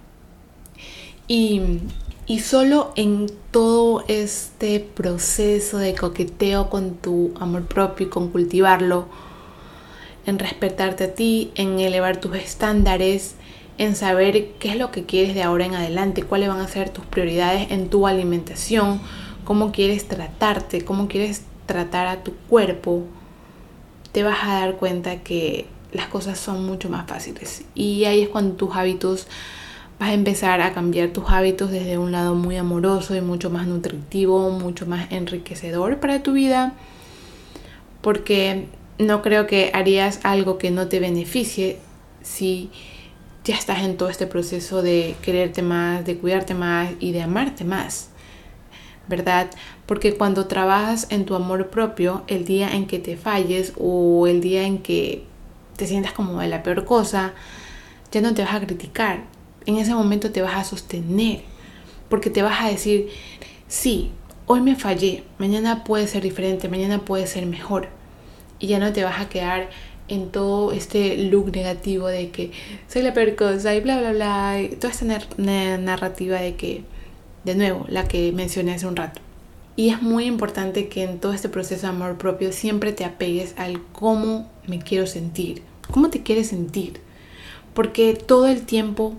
[1.26, 1.62] Y,
[2.26, 9.06] y solo en todo este proceso de coqueteo con tu amor propio y con cultivarlo,
[10.26, 13.37] en respetarte a ti, en elevar tus estándares,
[13.78, 16.90] en saber qué es lo que quieres de ahora en adelante, cuáles van a ser
[16.90, 19.00] tus prioridades en tu alimentación,
[19.44, 23.04] cómo quieres tratarte, cómo quieres tratar a tu cuerpo,
[24.12, 27.64] te vas a dar cuenta que las cosas son mucho más fáciles.
[27.74, 29.26] Y ahí es cuando tus hábitos,
[29.98, 33.66] vas a empezar a cambiar tus hábitos desde un lado muy amoroso y mucho más
[33.66, 36.74] nutritivo, mucho más enriquecedor para tu vida.
[38.00, 41.79] Porque no creo que harías algo que no te beneficie
[42.22, 42.70] si
[43.44, 47.64] ya estás en todo este proceso de quererte más, de cuidarte más y de amarte
[47.64, 48.09] más.
[49.09, 49.50] ¿Verdad?
[49.87, 54.40] Porque cuando trabajas en tu amor propio, el día en que te falles o el
[54.40, 55.24] día en que
[55.80, 57.32] te sientas como de la peor cosa,
[58.12, 59.24] ya no te vas a criticar.
[59.64, 61.40] En ese momento te vas a sostener.
[62.10, 63.08] Porque te vas a decir,
[63.66, 64.10] sí,
[64.44, 67.88] hoy me fallé, mañana puede ser diferente, mañana puede ser mejor.
[68.58, 69.70] Y ya no te vas a quedar
[70.08, 72.50] en todo este look negativo de que
[72.86, 74.60] soy la peor cosa y bla, bla, bla.
[74.60, 75.06] Y toda esta
[75.78, 76.84] narrativa de que,
[77.44, 79.22] de nuevo, la que mencioné hace un rato.
[79.76, 83.54] Y es muy importante que en todo este proceso de amor propio siempre te apegues
[83.56, 85.69] al cómo me quiero sentir.
[85.90, 87.00] ¿Cómo te quieres sentir?
[87.74, 89.14] Porque todo el tiempo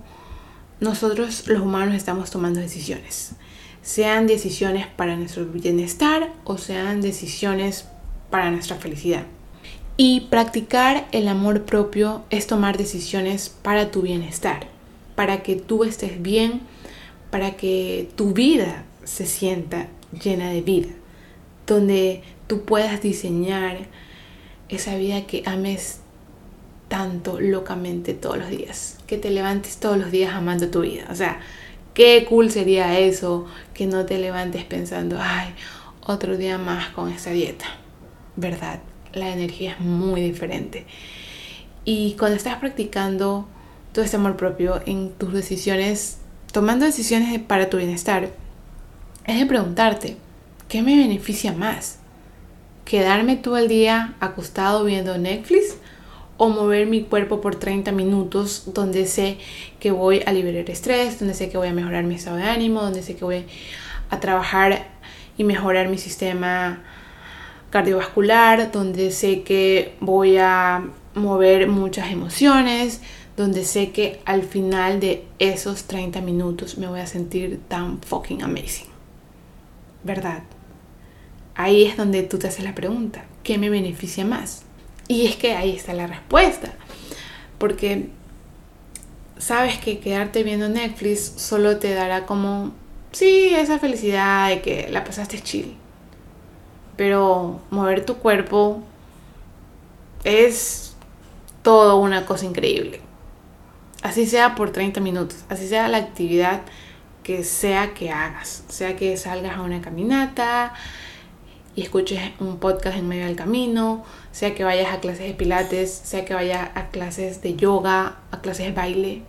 [0.79, 3.33] nosotros los humanos estamos tomando decisiones.
[3.81, 7.85] Sean decisiones para nuestro bienestar o sean decisiones
[8.29, 9.25] para nuestra felicidad.
[9.97, 14.67] Y practicar el amor propio es tomar decisiones para tu bienestar,
[15.15, 16.61] para que tú estés bien,
[17.29, 19.87] para que tu vida se sienta
[20.23, 20.89] llena de vida,
[21.67, 23.87] donde tú puedas diseñar
[24.69, 26.00] esa vida que ames
[26.91, 28.97] tanto locamente todos los días.
[29.07, 31.05] Que te levantes todos los días amando tu vida.
[31.09, 31.39] O sea,
[31.93, 35.53] qué cool sería eso, que no te levantes pensando, ay,
[36.05, 37.63] otro día más con esta dieta.
[38.35, 38.81] ¿Verdad?
[39.13, 40.85] La energía es muy diferente.
[41.85, 43.47] Y cuando estás practicando
[43.93, 46.17] todo este amor propio en tus decisiones,
[46.51, 48.33] tomando decisiones para tu bienestar,
[49.25, 50.17] es de preguntarte,
[50.67, 51.99] ¿qué me beneficia más?
[52.83, 55.77] ¿Quedarme todo el día acostado viendo Netflix?
[56.43, 59.37] O mover mi cuerpo por 30 minutos donde sé
[59.79, 62.81] que voy a liberar estrés, donde sé que voy a mejorar mi estado de ánimo,
[62.81, 63.45] donde sé que voy
[64.09, 64.87] a trabajar
[65.37, 66.81] y mejorar mi sistema
[67.69, 73.01] cardiovascular, donde sé que voy a mover muchas emociones,
[73.37, 78.41] donde sé que al final de esos 30 minutos me voy a sentir tan fucking
[78.41, 78.89] amazing.
[80.03, 80.41] ¿Verdad?
[81.53, 84.65] Ahí es donde tú te haces la pregunta, ¿qué me beneficia más?
[85.11, 86.71] Y es que ahí está la respuesta.
[87.57, 88.07] Porque
[89.37, 92.71] sabes que quedarte viendo Netflix solo te dará como,
[93.11, 95.75] sí, esa felicidad de que la pasaste chill.
[96.95, 98.81] Pero mover tu cuerpo
[100.23, 100.95] es
[101.61, 103.01] todo una cosa increíble.
[104.03, 106.61] Así sea por 30 minutos, así sea la actividad
[107.23, 110.73] que sea que hagas, sea que salgas a una caminata
[111.75, 115.91] y escuches un podcast en medio del camino, sea que vayas a clases de pilates,
[115.91, 119.21] sea que vayas a clases de yoga, a clases de baile.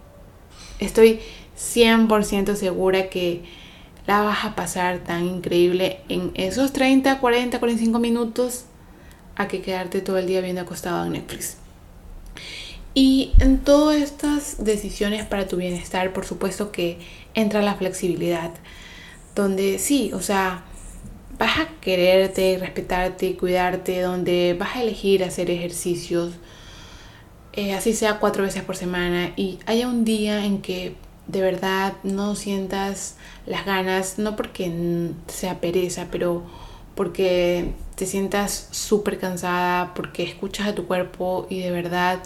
[0.78, 1.20] Estoy
[1.58, 3.42] 100% segura que
[4.06, 8.64] la vas a pasar tan increíble en esos 30, 40, 45 minutos
[9.36, 11.56] a que quedarte todo el día viendo acostado en Netflix.
[12.94, 16.98] Y en todas estas decisiones para tu bienestar, por supuesto que
[17.34, 18.50] entra la flexibilidad,
[19.34, 20.64] donde sí, o sea,
[21.42, 26.34] vas a quererte, respetarte, cuidarte, donde vas a elegir hacer ejercicios,
[27.52, 30.94] eh, así sea cuatro veces por semana, y haya un día en que
[31.26, 36.44] de verdad no sientas las ganas, no porque sea pereza, pero
[36.94, 42.20] porque te sientas súper cansada, porque escuchas a tu cuerpo y de verdad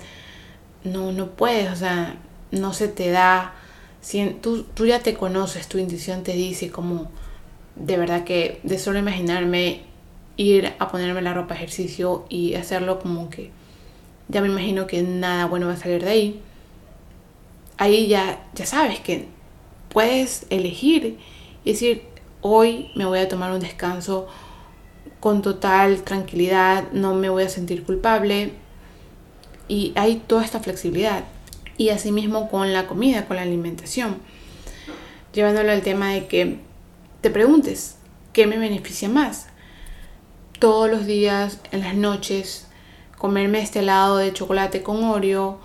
[0.85, 2.17] no, no puedes, o sea,
[2.51, 3.55] no se te da.
[4.03, 7.11] Si, tú, tú ya te conoces, tu intuición te dice como
[7.77, 9.83] de verdad que de solo imaginarme
[10.37, 13.51] ir a ponerme la ropa ejercicio y hacerlo como que
[14.29, 16.41] ya me imagino que nada bueno va a salir de ahí.
[17.79, 19.29] Ahí ya, ya sabes que
[19.91, 21.19] puedes elegir
[21.65, 22.03] y decir,
[22.41, 24.27] hoy me voy a tomar un descanso
[25.21, 28.53] con total tranquilidad, no me voy a sentir culpable,
[29.69, 31.25] y hay toda esta flexibilidad.
[31.79, 34.17] Y asimismo con la comida, con la alimentación.
[35.33, 36.59] Llevándolo al tema de que
[37.27, 37.97] te preguntes,
[38.33, 39.49] ¿qué me beneficia más?
[40.61, 42.69] Todos los días, en las noches,
[43.19, 45.59] comerme este helado de chocolate con Oreo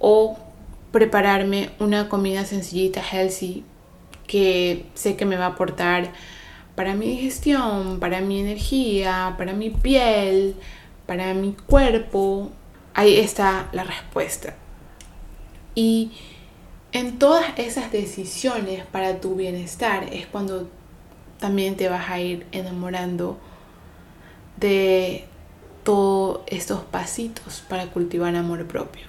[0.00, 0.36] o
[0.90, 3.64] prepararme una comida sencillita, healthy,
[4.26, 6.10] que sé que me va a aportar
[6.74, 10.56] para mi digestión, para mi energía, para mi piel,
[11.06, 12.50] para mi cuerpo,
[12.92, 14.56] ahí está la respuesta.
[15.76, 16.10] Y
[16.92, 20.68] en todas esas decisiones para tu bienestar es cuando
[21.38, 23.38] también te vas a ir enamorando
[24.56, 25.24] de
[25.84, 29.06] todos estos pasitos para cultivar amor propio.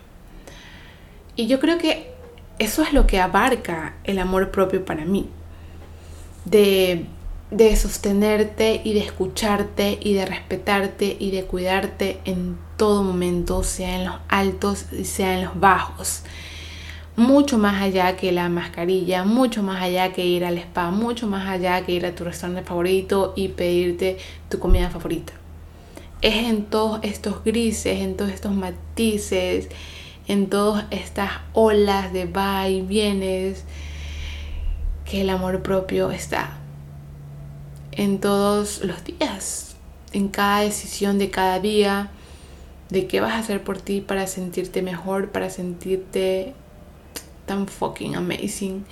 [1.36, 2.12] Y yo creo que
[2.60, 5.30] eso es lo que abarca el amor propio para mí.
[6.46, 7.06] De
[7.54, 13.96] de sostenerte y de escucharte y de respetarte y de cuidarte en todo momento, sea
[13.96, 16.24] en los altos y sea en los bajos.
[17.16, 21.48] Mucho más allá que la mascarilla, mucho más allá que ir al spa, mucho más
[21.48, 24.18] allá que ir a tu restaurante favorito y pedirte
[24.50, 25.34] tu comida favorita.
[26.24, 29.70] Es en todos estos grises, en todos estos matices,
[30.28, 33.64] en todas estas olas de va y vienes
[35.06, 36.58] que el amor propio está
[37.92, 39.76] en todos los días,
[40.14, 42.10] en cada decisión de cada día,
[42.90, 46.56] de qué vas a hacer por ti para sentirte mejor, para sentirte
[47.46, 48.86] tan fucking amazing,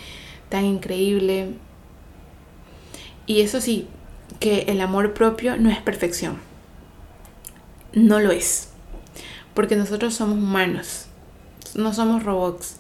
[0.49, 1.53] tan increíble.
[3.25, 3.87] Y eso sí,
[4.39, 6.37] que el amor propio no es perfección.
[7.93, 8.69] No lo es.
[9.53, 11.07] Porque nosotros somos humanos,
[11.75, 12.77] no somos robots.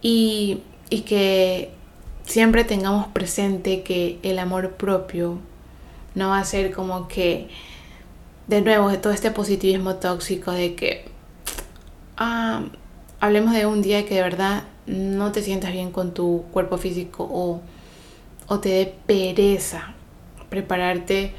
[0.00, 1.72] Y, y que
[2.24, 5.38] siempre tengamos presente que el amor propio
[6.14, 7.48] no va a ser como que,
[8.46, 11.06] de nuevo, todo este positivismo tóxico de que
[12.16, 12.64] ah,
[13.20, 17.28] hablemos de un día que de verdad no te sientas bien con tu cuerpo físico
[17.30, 17.60] o,
[18.46, 19.94] o te dé pereza
[20.48, 21.32] prepararte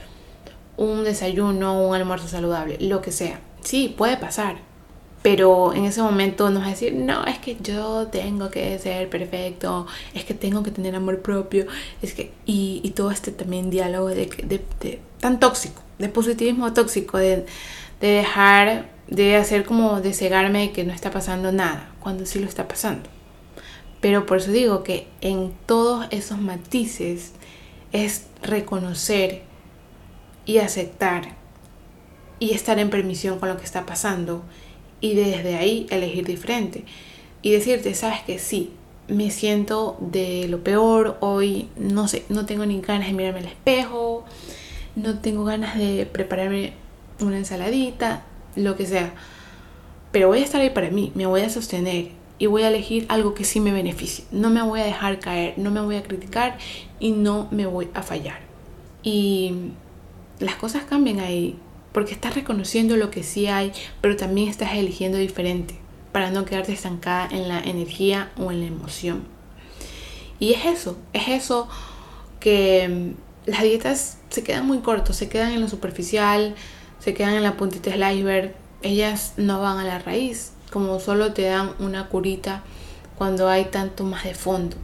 [0.78, 3.42] un desayuno, un almuerzo saludable, lo que sea.
[3.62, 4.70] Sí, puede pasar
[5.22, 9.10] pero en ese momento nos va a decir, no, es que yo tengo que ser
[9.10, 11.66] perfecto, es que tengo que tener amor propio,
[12.02, 16.74] es que, y, y todo este también diálogo de, de, de, tan tóxico, de positivismo
[16.74, 17.46] tóxico, de,
[18.00, 22.48] de dejar, de hacer como de cegarme que no está pasando nada, cuando sí lo
[22.48, 23.10] está pasando.
[24.02, 27.34] Pero por eso digo que en todos esos matices
[27.92, 29.42] es reconocer
[30.46, 31.36] y aceptar
[32.40, 34.44] y estar en permisión con lo que está pasando
[35.02, 36.86] y desde ahí elegir diferente.
[37.42, 38.72] Y decirte, sabes que sí,
[39.08, 43.46] me siento de lo peor hoy, no sé, no tengo ni ganas de mirarme al
[43.46, 44.26] espejo,
[44.96, 46.74] no tengo ganas de prepararme
[47.20, 48.24] una ensaladita,
[48.56, 49.14] lo que sea.
[50.12, 53.06] pero voy a estar ahí para mí, me voy a sostener y voy a elegir
[53.10, 54.24] algo que sí me beneficie.
[54.32, 56.58] No me voy a dejar caer, no me voy a criticar
[57.00, 58.40] y no me voy a fallar.
[59.04, 59.72] Y
[60.40, 61.58] las cosas cambian ahí
[61.92, 65.76] porque estás reconociendo lo que sí hay, pero también estás eligiendo diferente
[66.12, 69.24] para no quedarte estancada en la energía o en la emoción.
[70.40, 71.68] Y es eso, es eso
[72.40, 72.88] que
[73.46, 76.56] mm, las dietas se quedan muy cortos, se quedan en lo superficial,
[77.00, 81.34] se quedan en la puntita del iceberg, ellas no van a la raíz, como solo
[81.34, 82.64] te dan una curita
[83.18, 84.78] cuando hay tanto más de fondo.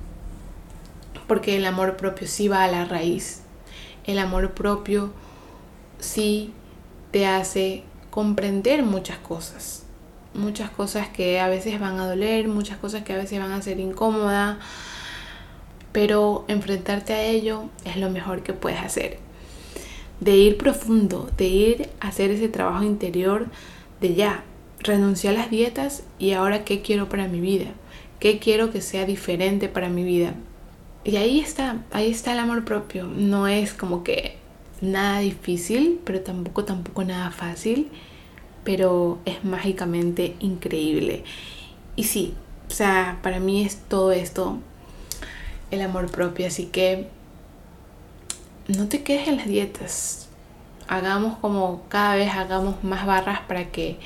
[1.27, 3.41] Porque el amor propio sí va a la raíz.
[4.05, 5.11] El amor propio
[5.99, 6.53] sí
[7.11, 9.83] te hace comprender muchas cosas.
[10.33, 13.61] Muchas cosas que a veces van a doler, muchas cosas que a veces van a
[13.61, 14.57] ser incómodas.
[15.91, 19.17] Pero enfrentarte a ello es lo mejor que puedes hacer.
[20.19, 23.47] De ir profundo, de ir a hacer ese trabajo interior
[24.01, 24.43] de ya,
[24.85, 27.67] renunciar a las dietas y ahora qué quiero para mi vida,
[28.19, 30.33] qué quiero que sea diferente para mi vida.
[31.03, 33.05] Y ahí está, ahí está el amor propio.
[33.05, 34.37] No es como que
[34.81, 37.89] nada difícil, pero tampoco tampoco nada fácil,
[38.63, 41.23] pero es mágicamente increíble.
[41.95, 42.33] Y sí,
[42.67, 44.59] o sea, para mí es todo esto
[45.71, 47.07] el amor propio, así que
[48.67, 50.27] no te quedes en las dietas.
[50.87, 53.99] Hagamos como cada vez hagamos más barras para que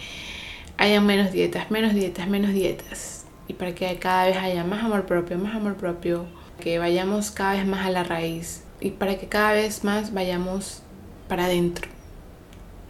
[0.79, 3.25] haya menos dietas, menos dietas, menos dietas.
[3.49, 6.25] Y para que cada vez haya más amor propio, más amor propio.
[6.61, 8.63] Que vayamos cada vez más a la raíz.
[8.79, 10.81] Y para que cada vez más vayamos
[11.27, 11.89] para adentro.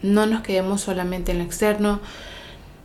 [0.04, 2.00] No nos quedemos solamente en lo externo.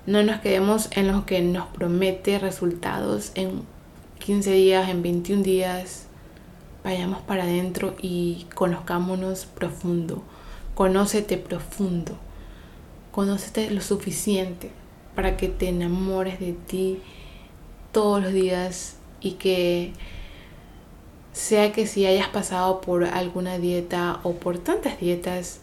[0.07, 3.63] No nos quedemos en lo que nos promete resultados en
[4.21, 6.07] 15 días, en 21 días.
[6.83, 10.23] Vayamos para adentro y conozcámonos profundo.
[10.75, 12.17] Conócete profundo.
[13.13, 14.71] Conócete lo suficiente
[15.15, 17.01] para que te enamores de ti
[17.93, 19.93] todos los días y que
[21.33, 25.61] sea que si hayas pasado por alguna dieta o por tantas dietas,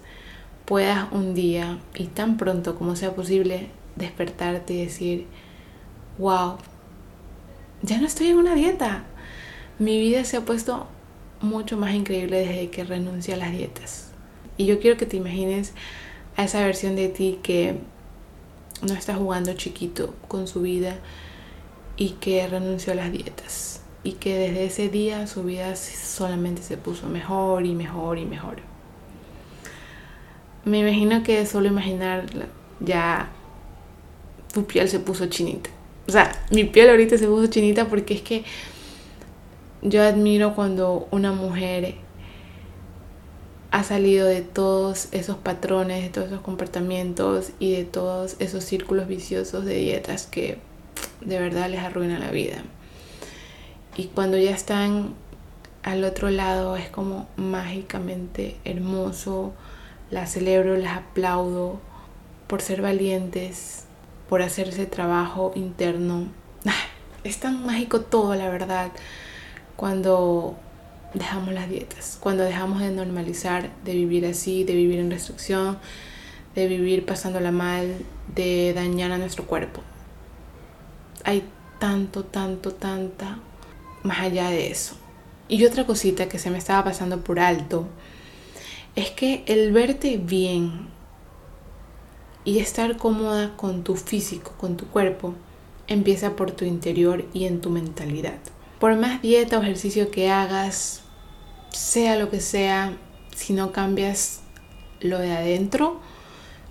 [0.65, 5.27] puedas un día y tan pronto como sea posible despertarte y decir,
[6.17, 6.57] wow,
[7.81, 9.03] ya no estoy en una dieta.
[9.79, 10.87] Mi vida se ha puesto
[11.41, 14.11] mucho más increíble desde que renuncié a las dietas.
[14.57, 15.73] Y yo quiero que te imagines
[16.37, 17.75] a esa versión de ti que
[18.81, 20.97] no está jugando chiquito con su vida
[21.97, 26.77] y que renunció a las dietas y que desde ese día su vida solamente se
[26.77, 28.57] puso mejor y mejor y mejor.
[30.65, 32.25] Me imagino que solo imaginar
[32.79, 33.29] ya
[34.53, 35.69] tu piel se puso chinita.
[36.07, 38.43] O sea, mi piel ahorita se puso chinita porque es que
[39.81, 41.95] yo admiro cuando una mujer
[43.71, 49.07] ha salido de todos esos patrones, de todos esos comportamientos y de todos esos círculos
[49.07, 50.59] viciosos de dietas que
[51.21, 52.63] de verdad les arruinan la vida.
[53.95, 55.13] Y cuando ya están
[55.83, 59.53] al otro lado es como mágicamente hermoso,
[60.09, 61.79] las celebro, las aplaudo
[62.47, 63.85] por ser valientes,
[64.27, 66.27] por hacer ese trabajo interno.
[67.23, 68.91] Es tan mágico todo, la verdad,
[69.75, 70.57] cuando
[71.13, 75.77] dejamos las dietas, cuando dejamos de normalizar, de vivir así, de vivir en restricción,
[76.55, 77.95] de vivir pasándola mal,
[78.35, 79.81] de dañar a nuestro cuerpo.
[81.23, 81.43] Hay
[81.79, 83.39] tanto, tanto, tanta
[84.03, 84.95] más allá de eso.
[85.47, 87.87] Y otra cosita que se me estaba pasando por alto
[88.95, 90.87] es que el verte bien
[92.43, 95.35] y estar cómoda con tu físico, con tu cuerpo,
[95.87, 98.39] empieza por tu interior y en tu mentalidad.
[98.81, 101.03] Por más dieta o ejercicio que hagas,
[101.69, 102.97] sea lo que sea,
[103.35, 104.41] si no cambias
[105.01, 105.99] lo de adentro,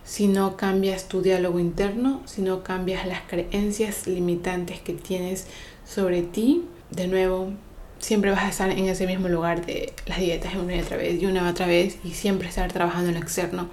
[0.03, 5.47] si no cambias tu diálogo interno, si no cambias las creencias limitantes que tienes
[5.87, 7.53] sobre ti, de nuevo,
[8.01, 11.23] siempre vas a estar en ese mismo lugar de las dietas una y otra vez
[11.23, 13.69] y una y otra vez y siempre estar trabajando en lo externo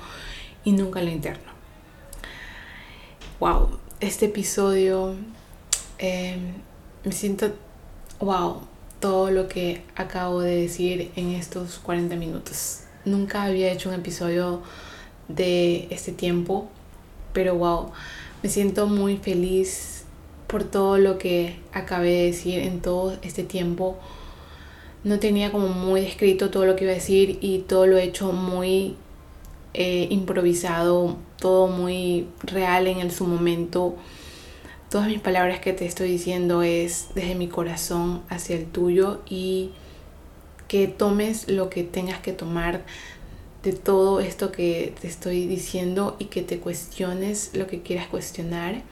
[0.63, 1.51] y nunca en lo interno.
[3.39, 5.15] Wow, este episodio
[5.97, 6.37] eh,
[7.03, 7.51] me siento
[8.19, 8.61] wow,
[8.99, 12.81] todo lo que acabo de decir en estos 40 minutos.
[13.05, 14.61] Nunca había hecho un episodio
[15.27, 16.67] de este tiempo,
[17.33, 17.91] pero wow,
[18.41, 20.03] me siento muy feliz
[20.47, 23.97] por todo lo que acabé de decir en todo este tiempo.
[25.03, 28.03] No tenía como muy descrito todo lo que iba a decir y todo lo he
[28.03, 28.95] hecho muy
[29.73, 33.95] eh, improvisado, todo muy real en el, su momento
[34.89, 39.71] todas mis palabras que te estoy diciendo es desde mi corazón hacia el tuyo y
[40.67, 42.83] que tomes lo que tengas que tomar
[43.63, 48.83] de todo esto que te estoy diciendo y que te cuestiones lo que quieras cuestionar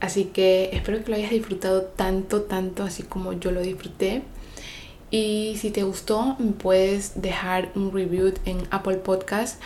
[0.00, 4.22] Así que espero que lo hayas disfrutado tanto, tanto así como yo lo disfruté.
[5.10, 9.60] Y si te gustó, puedes dejar un review en Apple Podcast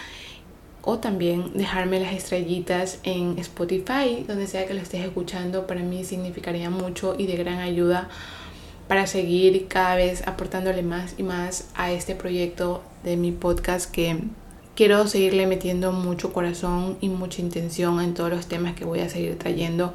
[0.83, 6.05] o también dejarme las estrellitas en Spotify, donde sea que lo estés escuchando, para mí
[6.05, 8.09] significaría mucho y de gran ayuda
[8.89, 14.19] para seguir cada vez aportándole más y más a este proyecto de mi podcast que
[14.75, 19.09] quiero seguirle metiendo mucho corazón y mucha intención en todos los temas que voy a
[19.09, 19.95] seguir trayendo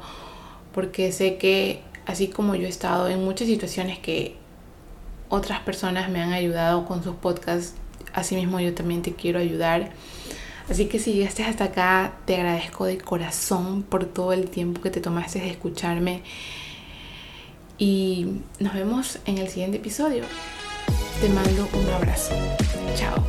[0.72, 4.36] porque sé que así como yo he estado en muchas situaciones que
[5.28, 7.74] otras personas me han ayudado con sus podcasts,
[8.12, 9.90] así mismo yo también te quiero ayudar.
[10.68, 14.90] Así que si llegaste hasta acá, te agradezco de corazón por todo el tiempo que
[14.90, 16.22] te tomaste de escucharme.
[17.78, 20.24] Y nos vemos en el siguiente episodio.
[21.20, 22.34] Te mando un abrazo.
[22.96, 23.24] Chao.